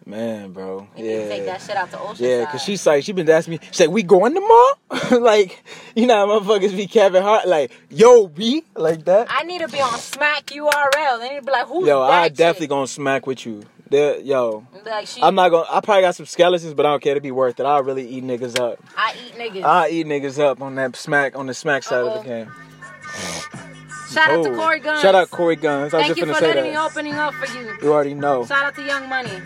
Man, 0.06 0.52
bro. 0.52 0.86
Need 0.96 1.02
to 1.02 1.28
take 1.28 1.38
Yeah. 1.40 1.44
that 1.46 1.62
shit 1.62 1.76
out 1.76 1.90
to 1.92 1.96
Oceanside. 1.96 2.20
Yeah, 2.20 2.44
cause 2.50 2.62
she's 2.62 2.86
like 2.86 3.04
she 3.04 3.12
been 3.12 3.28
asking 3.30 3.52
me. 3.52 3.60
She's 3.70 3.80
like, 3.80 3.90
"We 3.90 4.02
going 4.02 4.34
tomorrow?" 4.34 4.74
like, 5.20 5.64
you 5.96 6.06
know, 6.06 6.26
how 6.26 6.40
motherfuckers 6.40 6.76
be 6.76 6.86
Kevin 6.86 7.22
Hart, 7.22 7.48
like, 7.48 7.72
"Yo, 7.88 8.26
B," 8.28 8.64
like 8.76 9.04
that. 9.06 9.28
I 9.30 9.44
need 9.44 9.60
to 9.60 9.68
be 9.68 9.80
on 9.80 9.98
smack 9.98 10.44
URL. 10.46 11.18
They 11.20 11.30
need 11.30 11.40
to 11.40 11.46
be 11.46 11.52
like, 11.52 11.66
who's 11.68 11.88
Yo, 11.88 12.00
that 12.02 12.10
I 12.12 12.28
definitely 12.28 12.66
gonna 12.66 12.86
smack 12.86 13.26
with 13.26 13.46
you. 13.46 13.62
There, 13.88 14.18
yo, 14.20 14.66
Like 14.84 15.06
she, 15.06 15.22
I'm 15.22 15.34
not 15.34 15.48
gonna. 15.50 15.66
I 15.70 15.80
probably 15.80 16.02
got 16.02 16.14
some 16.16 16.26
skeletons, 16.26 16.74
but 16.74 16.84
I 16.84 16.90
don't 16.90 17.02
care. 17.02 17.14
To 17.14 17.20
be 17.20 17.30
worth 17.30 17.58
it. 17.58 17.64
I'll 17.64 17.82
really 17.82 18.06
eat 18.06 18.24
niggas 18.24 18.58
up. 18.60 18.80
I 18.96 19.14
eat 19.26 19.34
niggas. 19.38 19.62
I'll 19.62 19.88
eat 19.90 20.06
niggas 20.06 20.38
up 20.38 20.60
on 20.60 20.74
that 20.74 20.96
smack 20.96 21.34
on 21.36 21.46
the 21.46 21.54
smack 21.54 21.82
side 21.82 22.00
of 22.00 22.08
Uh-oh. 22.08 22.22
the 22.22 22.28
game. 22.28 23.73
Shout 24.14 24.30
out 24.30 24.44
to 24.44 24.54
Corey 24.54 24.80
Guns. 24.80 25.02
Shout 25.02 25.14
out 25.14 25.24
to 25.28 25.30
Corey 25.30 25.56
Guns. 25.56 25.92
I 25.92 25.98
was 25.98 26.06
Thank 26.06 26.16
just 26.16 26.28
you 26.28 26.34
for 26.34 26.40
letting 26.40 26.64
me 26.64 26.78
opening 26.78 27.14
up 27.14 27.34
for 27.34 27.46
you. 27.58 27.76
You 27.82 27.92
already 27.92 28.14
know. 28.14 28.46
Shout 28.46 28.64
out 28.64 28.74
to 28.76 28.82
Young 28.82 29.08
Money. 29.08 29.42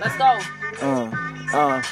Let's 0.00 0.16
go. 0.16 0.38
Uh, 0.80 1.10
uh. 1.52 1.82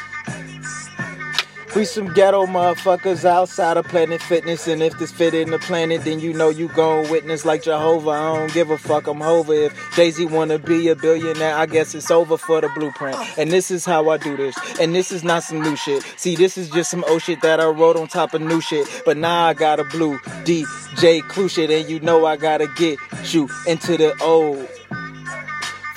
We 1.76 1.84
some 1.84 2.12
ghetto 2.12 2.46
motherfuckers 2.46 3.24
outside 3.24 3.76
of 3.76 3.86
Planet 3.86 4.20
Fitness, 4.20 4.66
and 4.66 4.82
if 4.82 4.98
this 4.98 5.12
fit 5.12 5.34
in 5.34 5.50
the 5.50 5.58
planet, 5.60 6.02
then 6.04 6.18
you 6.18 6.32
know 6.32 6.48
you 6.48 6.66
gon' 6.66 7.08
witness 7.08 7.44
like 7.44 7.62
Jehovah. 7.62 8.10
I 8.10 8.36
don't 8.36 8.52
give 8.52 8.70
a 8.70 8.76
fuck, 8.76 9.06
I'm 9.06 9.22
over. 9.22 9.54
If 9.54 9.94
Z 9.94 10.26
wanna 10.26 10.58
be 10.58 10.88
a 10.88 10.96
billionaire, 10.96 11.54
I 11.54 11.66
guess 11.66 11.94
it's 11.94 12.10
over 12.10 12.36
for 12.36 12.60
the 12.60 12.68
blueprint. 12.70 13.16
And 13.38 13.52
this 13.52 13.70
is 13.70 13.84
how 13.84 14.08
I 14.10 14.16
do 14.16 14.36
this, 14.36 14.56
and 14.80 14.94
this 14.96 15.12
is 15.12 15.22
not 15.22 15.44
some 15.44 15.62
new 15.62 15.76
shit. 15.76 16.02
See, 16.16 16.34
this 16.34 16.58
is 16.58 16.68
just 16.70 16.90
some 16.90 17.04
old 17.04 17.22
shit 17.22 17.40
that 17.42 17.60
I 17.60 17.66
wrote 17.66 17.96
on 17.96 18.08
top 18.08 18.34
of 18.34 18.42
new 18.42 18.60
shit. 18.60 18.88
But 19.04 19.16
now 19.16 19.46
I 19.46 19.54
got 19.54 19.78
a 19.78 19.84
blue 19.84 20.18
DJ 20.44 21.22
Clue 21.28 21.48
shit, 21.48 21.70
and 21.70 21.88
you 21.88 22.00
know 22.00 22.26
I 22.26 22.36
gotta 22.36 22.66
get 22.66 22.98
you 23.32 23.48
into 23.68 23.96
the 23.96 24.20
old 24.20 24.68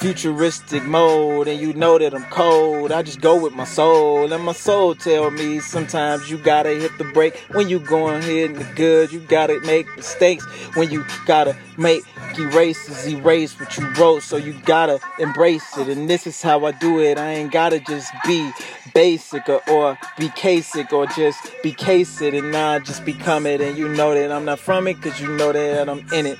futuristic 0.03 0.83
mode 0.83 1.47
and 1.47 1.61
you 1.61 1.71
know 1.75 1.97
that 1.97 2.13
I'm 2.13 2.25
cold. 2.25 2.91
I 2.91 3.03
just 3.03 3.21
go 3.21 3.41
with 3.41 3.53
my 3.53 3.63
soul 3.63 4.33
and 4.33 4.43
my 4.43 4.51
soul 4.51 4.95
tell 4.95 5.31
me 5.31 5.61
sometimes 5.61 6.29
you 6.29 6.37
gotta 6.37 6.71
hit 6.71 6.97
the 6.97 7.05
brake 7.05 7.37
when 7.51 7.69
you 7.69 7.79
going 7.79 8.21
hitting 8.21 8.57
the 8.57 8.65
good. 8.75 9.13
You 9.13 9.21
gotta 9.21 9.61
make 9.61 9.87
mistakes 9.95 10.43
when 10.75 10.91
you 10.91 11.05
gotta 11.25 11.55
make 11.77 12.03
erases 12.37 13.07
erase 13.07 13.57
what 13.57 13.77
you 13.77 13.87
wrote. 13.93 14.23
So 14.23 14.35
you 14.35 14.51
gotta 14.65 14.99
embrace 15.19 15.77
it 15.77 15.87
and 15.87 16.09
this 16.09 16.27
is 16.27 16.41
how 16.41 16.65
I 16.65 16.73
do 16.73 16.99
it. 16.99 17.17
I 17.17 17.35
ain't 17.35 17.53
gotta 17.53 17.79
just 17.79 18.11
be 18.25 18.51
basic 18.93 19.47
or, 19.47 19.61
or 19.69 19.97
be 20.19 20.29
basic 20.43 20.91
or 20.91 21.07
just 21.07 21.49
be 21.63 21.71
case 21.71 22.21
it 22.21 22.33
and 22.33 22.51
not 22.51 22.83
just 22.83 23.05
become 23.05 23.45
it 23.45 23.61
and 23.61 23.77
you 23.77 23.87
know 23.87 24.13
that 24.13 24.33
I'm 24.33 24.43
not 24.43 24.59
from 24.59 24.85
it 24.85 25.01
cause 25.01 25.21
you 25.21 25.29
know 25.29 25.53
that 25.53 25.87
I'm 25.87 26.05
in 26.11 26.25
it. 26.25 26.37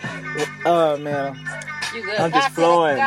Oh 0.65 0.98
man. 0.98 1.39
You 1.93 2.03
good? 2.03 2.17
I'm 2.19 2.31
just 2.31 2.50
Pass 2.50 2.55
flowing. 2.55 2.97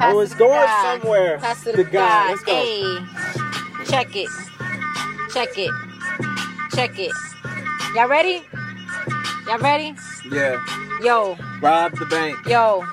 I 0.00 0.14
Oh, 0.14 0.20
Pass 0.20 0.20
it's 0.20 0.34
it 0.34 0.38
to 0.38 0.46
going 0.46 0.50
God. 0.50 1.00
somewhere. 1.00 1.38
Pass 1.38 1.66
it 1.66 1.72
The 1.76 1.84
to 1.84 1.90
guy. 1.90 2.24
God. 2.24 2.30
Let's 2.30 2.42
go. 2.44 2.54
Hey, 2.54 3.06
check 3.84 4.16
it. 4.16 4.32
Check 5.28 5.58
it. 5.58 5.76
Check 6.74 6.98
it. 6.98 7.16
Y'all 7.94 8.08
ready? 8.08 8.42
Y'all 9.46 9.58
ready? 9.58 9.94
Yeah. 10.30 10.58
Yo, 10.98 11.38
Rob 11.60 11.92
the 11.98 12.06
bank. 12.06 12.38
yo. 12.46 12.86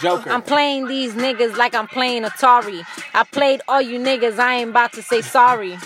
Joker. 0.00 0.30
I'm 0.30 0.42
playing 0.42 0.86
these 0.88 1.14
niggas 1.14 1.56
like 1.56 1.74
I'm 1.74 1.88
playing 1.88 2.24
Atari. 2.24 2.82
I 3.14 3.24
played 3.24 3.62
all 3.68 3.82
you 3.82 3.98
niggas, 3.98 4.38
I 4.38 4.56
ain't 4.56 4.70
about 4.70 4.92
to 4.94 5.02
say 5.02 5.22
sorry. 5.22 5.78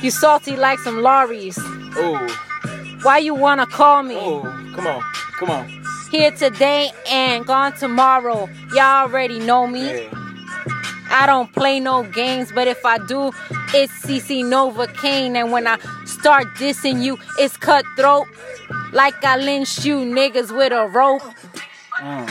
You 0.00 0.10
salty 0.10 0.56
like 0.56 0.78
some 0.80 0.98
lorries. 1.02 1.58
Ooh. 1.98 2.28
Why 3.02 3.18
you 3.18 3.34
wanna 3.34 3.66
call 3.66 4.02
me? 4.02 4.16
Ooh. 4.16 4.42
Come 4.74 4.86
on. 4.86 5.04
Come 5.38 5.50
on. 5.50 5.70
Here 6.10 6.30
today 6.30 6.90
and 7.10 7.44
gone 7.46 7.72
tomorrow. 7.76 8.48
Y'all 8.72 9.06
already 9.08 9.38
know 9.38 9.66
me. 9.66 9.86
Yeah. 9.86 10.10
I 11.10 11.26
don't 11.26 11.52
play 11.52 11.80
no 11.80 12.02
games, 12.02 12.52
but 12.52 12.68
if 12.68 12.84
I 12.84 12.98
do, 12.98 13.28
it's 13.74 13.92
CC 14.04 14.42
Novocaine. 14.44 15.36
And 15.36 15.52
when 15.52 15.66
I 15.66 15.78
start 16.04 16.46
dissing 16.56 17.02
you, 17.02 17.18
it's 17.38 17.56
cutthroat. 17.56 18.26
Like 18.92 19.24
I 19.24 19.36
lynched 19.36 19.84
you 19.84 19.98
niggas 19.98 20.56
with 20.56 20.72
a 20.72 20.86
rope. 20.88 21.22
Mm. 22.00 22.28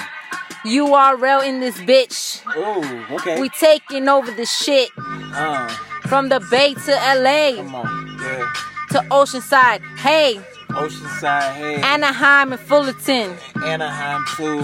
URL 0.65 1.47
in 1.47 1.59
this 1.59 1.77
bitch. 1.77 2.41
Ooh. 2.55 3.15
Okay. 3.15 3.39
We 3.39 3.49
taking 3.49 4.09
over 4.09 4.31
the 4.31 4.45
shit 4.45 4.89
uh, 4.97 5.67
from 6.07 6.29
the 6.29 6.39
Bay 6.49 6.73
to 6.73 6.91
LA. 6.91 7.61
Yeah. 7.61 8.53
to 8.91 8.99
Oceanside. 9.11 9.81
Hey, 9.99 10.39
Oceanside. 10.75 11.53
Hey. 11.53 11.81
Anaheim 11.81 12.51
and 12.51 12.61
Fullerton. 12.61 13.35
Anaheim 13.63 14.23
too. 14.35 14.59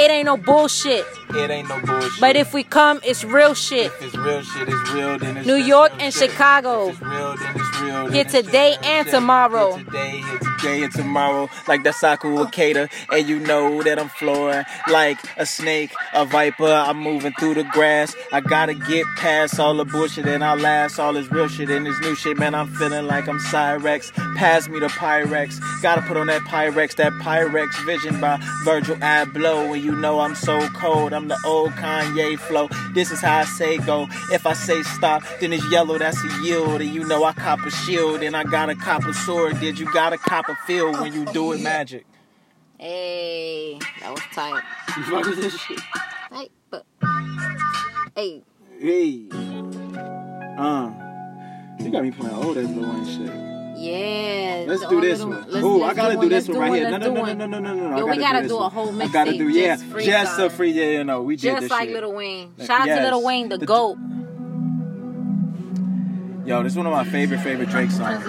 It 0.00 0.10
ain't 0.10 0.26
no 0.26 0.36
bullshit. 0.36 1.06
It 1.30 1.50
ain't 1.50 1.68
no 1.68 1.80
bullshit. 1.80 2.20
But 2.20 2.36
if 2.36 2.54
we 2.54 2.62
come, 2.62 3.00
it's 3.04 3.24
real 3.24 3.54
shit. 3.54 3.86
if 3.86 4.02
it's 4.02 4.16
real 4.16 4.42
shit, 4.42 4.68
it's 4.68 4.90
real. 4.92 5.18
Then 5.18 5.36
it's 5.38 5.46
New 5.46 5.56
York 5.56 5.92
real 5.92 6.02
and 6.02 6.14
shit. 6.14 6.30
Chicago. 6.30 6.88
If 6.88 6.94
it's 6.94 7.02
real, 7.02 7.36
then 7.36 7.54
it's 7.56 7.80
real. 7.80 8.04
then 8.04 8.12
Here 8.12 8.22
it's 8.22 8.32
today 8.32 8.70
real 8.80 8.90
and 8.90 9.06
shit. 9.06 9.14
tomorrow. 9.14 9.74
Here 9.76 9.84
today, 9.84 10.10
here 10.20 10.38
today, 10.58 10.82
and 10.82 10.92
tomorrow. 10.92 11.48
Like 11.68 11.82
Daisaku 11.82 12.46
Ikeda, 12.46 12.90
and 13.10 13.28
you 13.28 13.38
know 13.40 13.82
that 13.82 13.98
I'm 13.98 14.08
flooring 14.08 14.64
like 14.90 15.18
a 15.36 15.46
snake, 15.46 15.92
a 16.14 16.24
viper. 16.24 16.66
I'm 16.66 16.98
moving 16.98 17.32
through 17.38 17.54
the 17.54 17.64
grass. 17.64 18.14
I 18.32 18.40
gotta 18.40 18.74
get 18.74 19.06
past 19.16 19.58
all 19.58 19.74
the 19.74 19.84
bullshit 19.84 20.26
and 20.26 20.44
I'll 20.44 20.56
last 20.56 20.98
all 20.98 21.12
this 21.12 21.30
real 21.30 21.48
shit 21.48 21.70
and 21.70 21.86
this 21.86 21.98
new 22.00 22.14
shit, 22.14 22.38
man. 22.38 22.54
I'm 22.54 22.68
feeling 22.74 23.06
like 23.06 23.28
I'm 23.28 23.38
Cyrex. 23.38 24.12
Pass 24.36 24.68
me 24.68 24.78
the 24.80 24.88
Pyrex. 24.88 25.60
Gotta 25.82 26.02
put 26.02 26.16
on 26.16 26.26
that 26.28 26.42
Pyrex, 26.42 26.94
that 26.96 27.12
Pyrex 27.12 27.84
vision 27.84 28.20
by 28.20 28.38
Virgil 28.64 28.96
Abloh. 28.96 29.74
And 29.74 29.82
you 29.82 29.94
know 29.96 30.20
I'm 30.20 30.34
so 30.34 30.68
cold. 30.70 31.12
I'm 31.12 31.28
the 31.28 31.38
old 31.44 31.70
Kanye 31.72 32.38
flow. 32.38 32.68
This 32.94 33.10
is 33.10 33.20
how 33.20 33.38
I 33.38 33.44
say 33.44 33.78
go. 33.78 34.08
If 34.32 34.46
I 34.46 34.52
say 34.52 34.82
stop, 34.82 35.22
then 35.40 35.52
it's 35.52 35.70
yellow, 35.70 35.98
that's 35.98 36.22
a 36.22 36.42
yield. 36.42 36.80
And 36.80 36.90
you 36.90 37.04
know 37.06 37.24
I 37.24 37.32
cop 37.32 37.60
a 37.60 37.70
shield 37.70 38.22
and 38.22 38.36
I 38.36 38.44
got 38.44 38.70
a 38.70 38.74
cop 38.74 39.04
a 39.04 39.14
sword. 39.14 39.60
Did 39.60 39.78
you 39.78 39.90
got 39.92 40.12
a 40.12 40.18
cop 40.18 40.48
a 40.56 40.66
field 40.66 41.00
when 41.00 41.12
you 41.12 41.24
do 41.26 41.52
it 41.52 41.60
magic? 41.60 42.06
Hey, 42.78 43.78
that 44.00 44.10
was 44.10 44.20
tight. 44.32 44.62
You 44.96 45.02
fuck 45.04 45.24
with 45.26 45.36
this 45.40 45.58
shit? 45.58 45.80
Hey, 46.32 46.48
but 46.70 46.84
hey, 48.16 48.42
Hey. 48.78 49.28
Uh. 50.58 50.92
You 51.78 51.90
got 51.90 52.02
me 52.02 52.10
playing 52.10 52.34
old 52.34 52.56
ass 52.58 52.68
Lil 52.70 52.90
Wayne 52.92 53.04
shit. 53.06 53.78
yeah. 53.78 54.64
Let's 54.66 54.86
do 54.86 55.00
this 55.00 55.20
little- 55.20 55.42
one. 55.42 55.64
Ooh, 55.64 55.82
I 55.84 55.94
gotta 55.94 56.16
do 56.18 56.28
this 56.28 56.48
one 56.48 56.58
right 56.58 56.74
here. 56.74 56.90
No, 56.90 56.96
no, 56.98 57.12
no, 57.12 57.24
no, 57.34 57.46
no, 57.46 57.58
no, 57.60 57.96
no, 57.96 58.06
we 58.06 58.16
gotta 58.18 58.46
do 58.48 58.58
a 58.58 58.68
whole 58.68 59.00
I 59.02 59.08
gotta 59.08 59.32
do 59.36 59.48
yeah, 59.48 59.76
just 60.00 60.38
a 60.38 60.50
free. 60.50 60.72
Yeah, 60.72 61.02
no, 61.02 61.22
we 61.22 61.36
did 61.36 61.58
Just 61.60 61.70
like. 61.70 61.90
Little 61.90 62.12
Wayne. 62.12 62.52
Shout 62.64 62.80
out 62.82 62.86
to 62.96 63.02
Little 63.02 63.22
Wayne, 63.22 63.48
the 63.48 63.58
The- 63.58 63.66
GOAT. 63.66 63.96
Yo, 66.46 66.62
this 66.62 66.72
is 66.72 66.76
one 66.76 66.86
of 66.86 66.92
my 66.92 67.04
favorite 67.04 67.40
favorite 67.40 67.68
Drake 67.70 67.90
songs. 67.90 68.24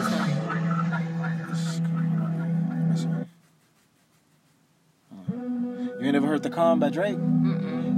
You 6.07 6.13
never 6.13 6.27
heard 6.27 6.41
the 6.41 6.49
Calm 6.49 6.79
by 6.79 6.89
Drake? 6.89 7.17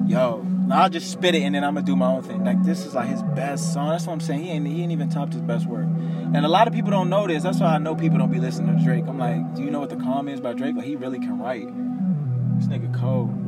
Yo, 0.07 0.41
now 0.41 0.81
I'll 0.81 0.89
just 0.89 1.11
spit 1.11 1.35
it 1.35 1.43
and 1.43 1.53
then 1.53 1.63
I'm 1.63 1.75
gonna 1.75 1.85
do 1.85 1.95
my 1.95 2.07
own 2.07 2.23
thing. 2.23 2.43
Like 2.43 2.63
this 2.63 2.83
is 2.83 2.95
like 2.95 3.07
his 3.07 3.21
best 3.21 3.71
song. 3.71 3.89
That's 3.89 4.07
what 4.07 4.13
I'm 4.13 4.19
saying. 4.19 4.41
He 4.41 4.49
ain't 4.49 4.65
he 4.65 4.81
ain't 4.81 4.91
even 4.91 5.11
topped 5.11 5.33
his 5.33 5.43
best 5.43 5.67
work. 5.67 5.85
And 5.85 6.37
a 6.37 6.47
lot 6.47 6.67
of 6.67 6.73
people 6.73 6.89
don't 6.89 7.11
know 7.11 7.27
this. 7.27 7.43
That's 7.43 7.59
why 7.59 7.67
I 7.67 7.77
know 7.77 7.93
people 7.93 8.17
don't 8.17 8.31
be 8.31 8.39
listening 8.39 8.75
to 8.75 8.83
Drake. 8.83 9.05
I'm 9.07 9.19
like, 9.19 9.53
do 9.53 9.61
you 9.61 9.69
know 9.69 9.79
what 9.79 9.91
the 9.91 9.95
Calm 9.97 10.27
is 10.27 10.41
by 10.41 10.53
Drake? 10.53 10.75
Like 10.75 10.85
he 10.85 10.95
really 10.95 11.19
can 11.19 11.37
write. 11.37 11.67
This 12.57 12.67
nigga 12.67 12.99
cold. 12.99 13.29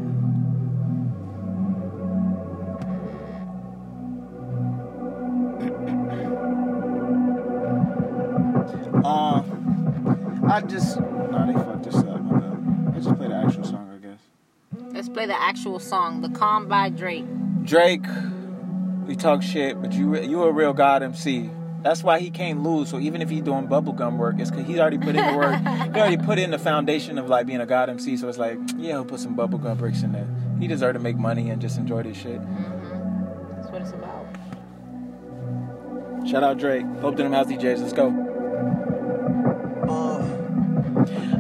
Uh, 9.04 9.42
I 10.48 10.62
just 10.62 11.00
nah 11.00 11.48
they 11.48 11.54
fucked 11.54 11.84
this 11.86 11.96
up. 11.96 12.22
My 12.22 12.40
bad. 12.40 12.94
I 12.96 13.00
just 13.00 13.16
play 13.16 13.28
the 13.28 13.34
actual 13.34 13.64
song, 13.64 13.90
I 13.92 13.98
guess. 14.06 14.20
Let's 14.94 15.10
play 15.22 15.28
the 15.28 15.40
actual 15.42 15.78
song, 15.78 16.22
"The 16.22 16.30
Calm" 16.30 16.68
by 16.68 16.90
Drake. 16.90 17.26
Drake, 17.64 18.06
you 19.08 19.16
talk 19.16 19.44
shit, 19.44 19.80
but 19.80 19.94
you 19.94 20.20
you 20.20 20.42
a 20.44 20.52
real 20.52 20.74
God 20.74 21.04
MC. 21.04 21.52
That's 21.84 22.04
why 22.04 22.20
he 22.20 22.32
can't 22.32 22.64
lose. 22.64 22.90
So 22.90 23.00
even 23.00 23.22
if 23.22 23.30
he's 23.30 23.44
doing 23.44 23.68
bubblegum 23.68 24.18
work, 24.18 24.40
it's 24.40 24.50
because 24.50 24.66
he 24.66 24.80
already 24.80 24.98
put 24.98 25.16
in 25.16 25.26
the 25.26 25.38
work. 25.38 25.60
he 25.94 26.00
already 26.00 26.18
put 26.18 26.40
in 26.40 26.50
the 26.52 26.60
foundation 26.60 27.20
of 27.20 27.30
like 27.30 27.46
being 27.46 27.62
a 27.62 27.66
God 27.66 27.90
MC. 27.90 28.18
So 28.18 28.30
it's 28.30 28.38
like, 28.38 28.58
yeah, 28.78 28.94
he'll 28.94 29.06
put 29.06 29.20
some 29.20 29.36
bubblegum 29.36 29.78
bricks 29.78 30.02
in 30.04 30.12
there. 30.12 30.28
He 30.60 30.68
deserve 30.68 30.94
to 30.94 31.00
make 31.00 31.18
money 31.18 31.50
and 31.50 31.62
just 31.62 31.78
enjoy 31.78 32.04
this 32.04 32.18
shit. 32.18 32.40
Mm-hmm. 32.40 33.56
That's 33.56 33.72
what 33.72 33.82
it's 33.82 33.92
about. 33.92 34.26
Shout 36.28 36.44
out 36.44 36.58
Drake. 36.58 36.86
Hope 37.02 37.16
to 37.18 37.24
them 37.24 37.34
house 37.34 37.48
DJs. 37.48 37.80
Let's 37.82 37.94
go. 37.94 38.10
Uh, 39.88 40.22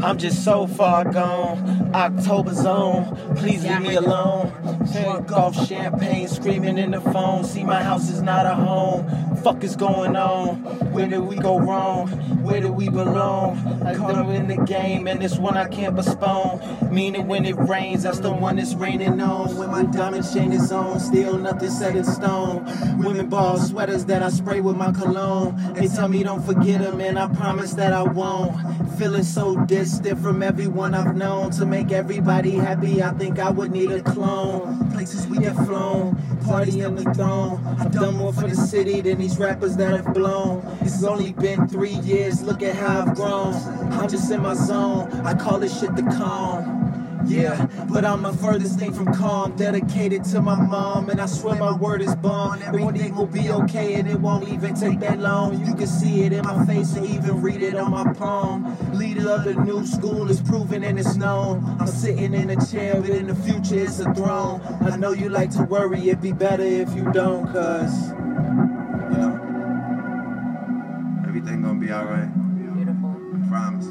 I'm 0.03 0.17
just 0.17 0.43
so 0.43 0.65
far 0.65 1.11
gone. 1.11 1.91
October's 1.93 2.65
on. 2.65 3.35
Please 3.35 3.63
leave 3.63 3.81
me 3.81 3.95
alone. 3.95 4.51
Drink 4.91 5.31
off 5.31 5.67
champagne, 5.67 6.27
screaming 6.27 6.77
in 6.77 6.91
the 6.91 7.01
phone. 7.01 7.43
See, 7.43 7.63
my 7.63 7.83
house 7.83 8.09
is 8.09 8.21
not 8.21 8.45
a 8.45 8.55
home. 8.55 9.05
Fuck 9.43 9.63
is 9.63 9.75
going 9.75 10.15
on? 10.15 10.57
Where 10.93 11.07
did 11.07 11.21
we 11.21 11.35
go 11.35 11.59
wrong? 11.59 12.09
Where 12.43 12.61
do 12.61 12.71
we 12.71 12.89
belong? 12.89 13.57
Caught 13.95 14.15
up 14.15 14.27
in 14.27 14.47
the 14.47 14.57
game, 14.65 15.07
and 15.07 15.19
this 15.19 15.37
one 15.37 15.57
I 15.57 15.67
can't 15.67 15.95
postpone. 15.95 16.93
Meaning 16.93 17.27
when 17.27 17.45
it 17.45 17.55
rains, 17.57 18.03
that's 18.03 18.19
the 18.19 18.31
one 18.31 18.59
it's 18.59 18.75
raining 18.75 19.19
on. 19.19 19.55
When 19.57 19.71
my 19.71 19.83
diamond 19.83 20.31
chain 20.31 20.51
is 20.51 20.71
on, 20.71 20.99
still 20.99 21.39
nothing 21.39 21.71
set 21.71 21.95
in 21.95 22.03
stone. 22.03 22.65
Women 22.99 23.29
ball 23.29 23.57
sweaters 23.57 24.05
that 24.05 24.21
I 24.21 24.29
spray 24.29 24.61
with 24.61 24.77
my 24.77 24.91
cologne. 24.91 25.55
They 25.73 25.87
tell 25.87 26.07
me 26.07 26.21
don't 26.21 26.43
forget 26.43 26.81
them, 26.81 27.01
and 27.01 27.17
I 27.17 27.27
promise 27.27 27.73
that 27.73 27.93
I 27.93 28.03
won't. 28.03 28.55
Feeling 28.99 29.23
so 29.23 29.55
distant 29.65 30.19
from 30.19 30.43
everyone 30.43 30.93
I've 30.93 31.15
known. 31.15 31.49
To 31.51 31.65
make 31.65 31.91
everybody 31.91 32.51
happy, 32.51 33.01
I 33.01 33.11
think 33.11 33.39
I 33.39 33.49
would 33.49 33.71
need 33.71 33.91
a 33.91 34.03
clone. 34.03 34.91
Places 34.91 35.25
we 35.25 35.39
get 35.39 35.55
flown, 35.55 36.21
party 36.45 36.83
on 36.83 36.95
the 36.95 37.11
throne. 37.15 37.65
I've 37.79 37.91
done 37.91 38.17
more 38.17 38.33
for 38.33 38.47
the 38.47 38.55
city 38.55 39.01
than 39.01 39.17
these 39.17 39.30
rappers 39.37 39.75
that 39.77 39.91
have 39.93 40.13
blown. 40.13 40.65
It's 40.81 41.03
only 41.03 41.33
been 41.33 41.67
three 41.67 41.95
years, 41.95 42.41
look 42.41 42.61
at 42.61 42.75
how 42.75 43.01
I've 43.01 43.15
grown. 43.15 43.53
I'm 43.93 44.09
just 44.09 44.31
in 44.31 44.41
my 44.41 44.53
zone, 44.53 45.11
I 45.25 45.33
call 45.33 45.59
this 45.59 45.79
shit 45.79 45.95
the 45.95 46.03
calm. 46.03 46.81
Yeah, 47.25 47.67
but 47.89 48.03
I'm 48.03 48.23
the 48.23 48.33
furthest 48.33 48.79
thing 48.79 48.93
from 48.93 49.13
calm. 49.13 49.55
Dedicated 49.55 50.23
to 50.25 50.41
my 50.41 50.59
mom, 50.59 51.09
and 51.09 51.21
I 51.21 51.27
swear 51.27 51.55
my 51.55 51.71
word 51.71 52.01
is 52.01 52.15
bond. 52.15 52.63
Everything 52.63 53.15
will 53.15 53.27
be 53.27 53.49
okay, 53.49 53.95
and 53.95 54.09
it 54.09 54.19
won't 54.19 54.49
even 54.49 54.73
take 54.73 54.99
that 55.01 55.19
long. 55.19 55.63
You 55.65 55.75
can 55.75 55.87
see 55.87 56.23
it 56.23 56.33
in 56.33 56.43
my 56.43 56.65
face 56.65 56.95
and 56.95 57.05
even 57.05 57.41
read 57.41 57.61
it 57.61 57.75
on 57.75 57.91
my 57.91 58.11
palm. 58.13 58.75
Leader 58.93 59.29
of 59.29 59.43
the 59.43 59.53
new 59.53 59.85
school 59.85 60.29
is 60.29 60.41
proven 60.41 60.83
and 60.83 60.99
it's 60.99 61.15
known. 61.15 61.63
I'm 61.79 61.87
sitting 61.87 62.33
in 62.33 62.49
a 62.49 62.65
chair, 62.65 62.99
but 62.99 63.11
in 63.11 63.27
the 63.27 63.35
future 63.35 63.79
it's 63.79 63.99
a 63.99 64.13
throne. 64.13 64.61
I 64.81 64.97
know 64.97 65.11
you 65.11 65.29
like 65.29 65.51
to 65.51 65.63
worry, 65.63 66.09
it'd 66.09 66.21
be 66.21 66.31
better 66.31 66.63
if 66.63 66.93
you 66.95 67.11
don't, 67.11 67.51
cuz. 67.51 68.30
Everything 71.41 71.61
gonna 71.63 71.79
be 71.79 71.91
alright. 71.91 72.29
Beautiful. 72.75 73.09
I 73.45 73.47
Promise. 73.49 73.87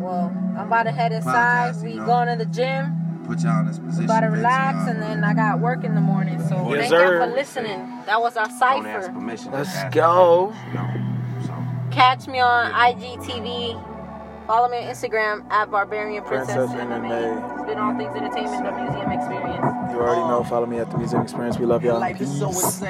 Well, 0.00 0.32
I'm 0.58 0.66
about 0.66 0.82
to 0.84 0.90
head 0.90 1.12
inside. 1.12 1.74
Podcast, 1.74 1.82
We 1.84 1.94
know. 1.94 2.06
going 2.06 2.28
to 2.38 2.44
the 2.44 2.50
gym. 2.50 2.94
Put 3.26 3.40
y'all 3.40 3.60
in 3.60 3.66
this 3.66 3.78
position. 3.78 4.04
About 4.04 4.20
to 4.20 4.26
relax, 4.28 4.78
y'all. 4.78 4.88
and 4.88 5.02
then 5.02 5.24
I 5.24 5.34
got 5.34 5.60
work 5.60 5.84
in 5.84 5.94
the 5.94 6.00
morning. 6.00 6.40
So 6.48 6.56
Yes, 6.74 6.78
thank 6.80 6.90
sir. 6.90 7.18
y'all 7.18 7.28
for 7.28 7.34
listening. 7.34 7.78
That 8.06 8.20
was 8.20 8.36
our 8.36 8.46
Don't 8.46 8.86
ask 8.86 9.02
cipher. 9.06 9.12
permission. 9.12 9.52
Let's 9.52 9.74
ask 9.76 9.92
go. 9.94 10.52
permission, 10.72 11.16
You 11.40 11.46
so. 11.46 11.54
Catch 11.90 12.26
me 12.28 12.40
on 12.40 12.72
IGTV. 12.72 13.84
Follow 14.46 14.68
me 14.70 14.78
on 14.78 14.84
Instagram 14.84 15.44
at 15.52 15.70
Barbarian 15.70 16.24
Princess, 16.24 16.54
Princess 16.56 16.74
MMA. 16.80 17.10
MMA. 17.10 17.58
It's 17.58 17.66
been 17.68 17.78
all 17.78 17.94
things 17.98 18.16
entertainment, 18.16 18.64
the 18.64 18.72
museum 18.72 19.12
experience. 19.12 19.92
You 19.92 19.98
already 20.00 20.20
know. 20.22 20.38
Oh. 20.40 20.44
Follow 20.44 20.64
me 20.66 20.78
at 20.78 20.90
the 20.90 20.96
Museum 20.96 21.22
Experience. 21.22 21.58
We 21.58 21.66
love 21.66 21.84
y'all. 21.84 22.00
Life 22.00 22.20
is 22.22 22.38
so 22.38 22.46
Peace. 22.48 22.64
insane. 22.64 22.86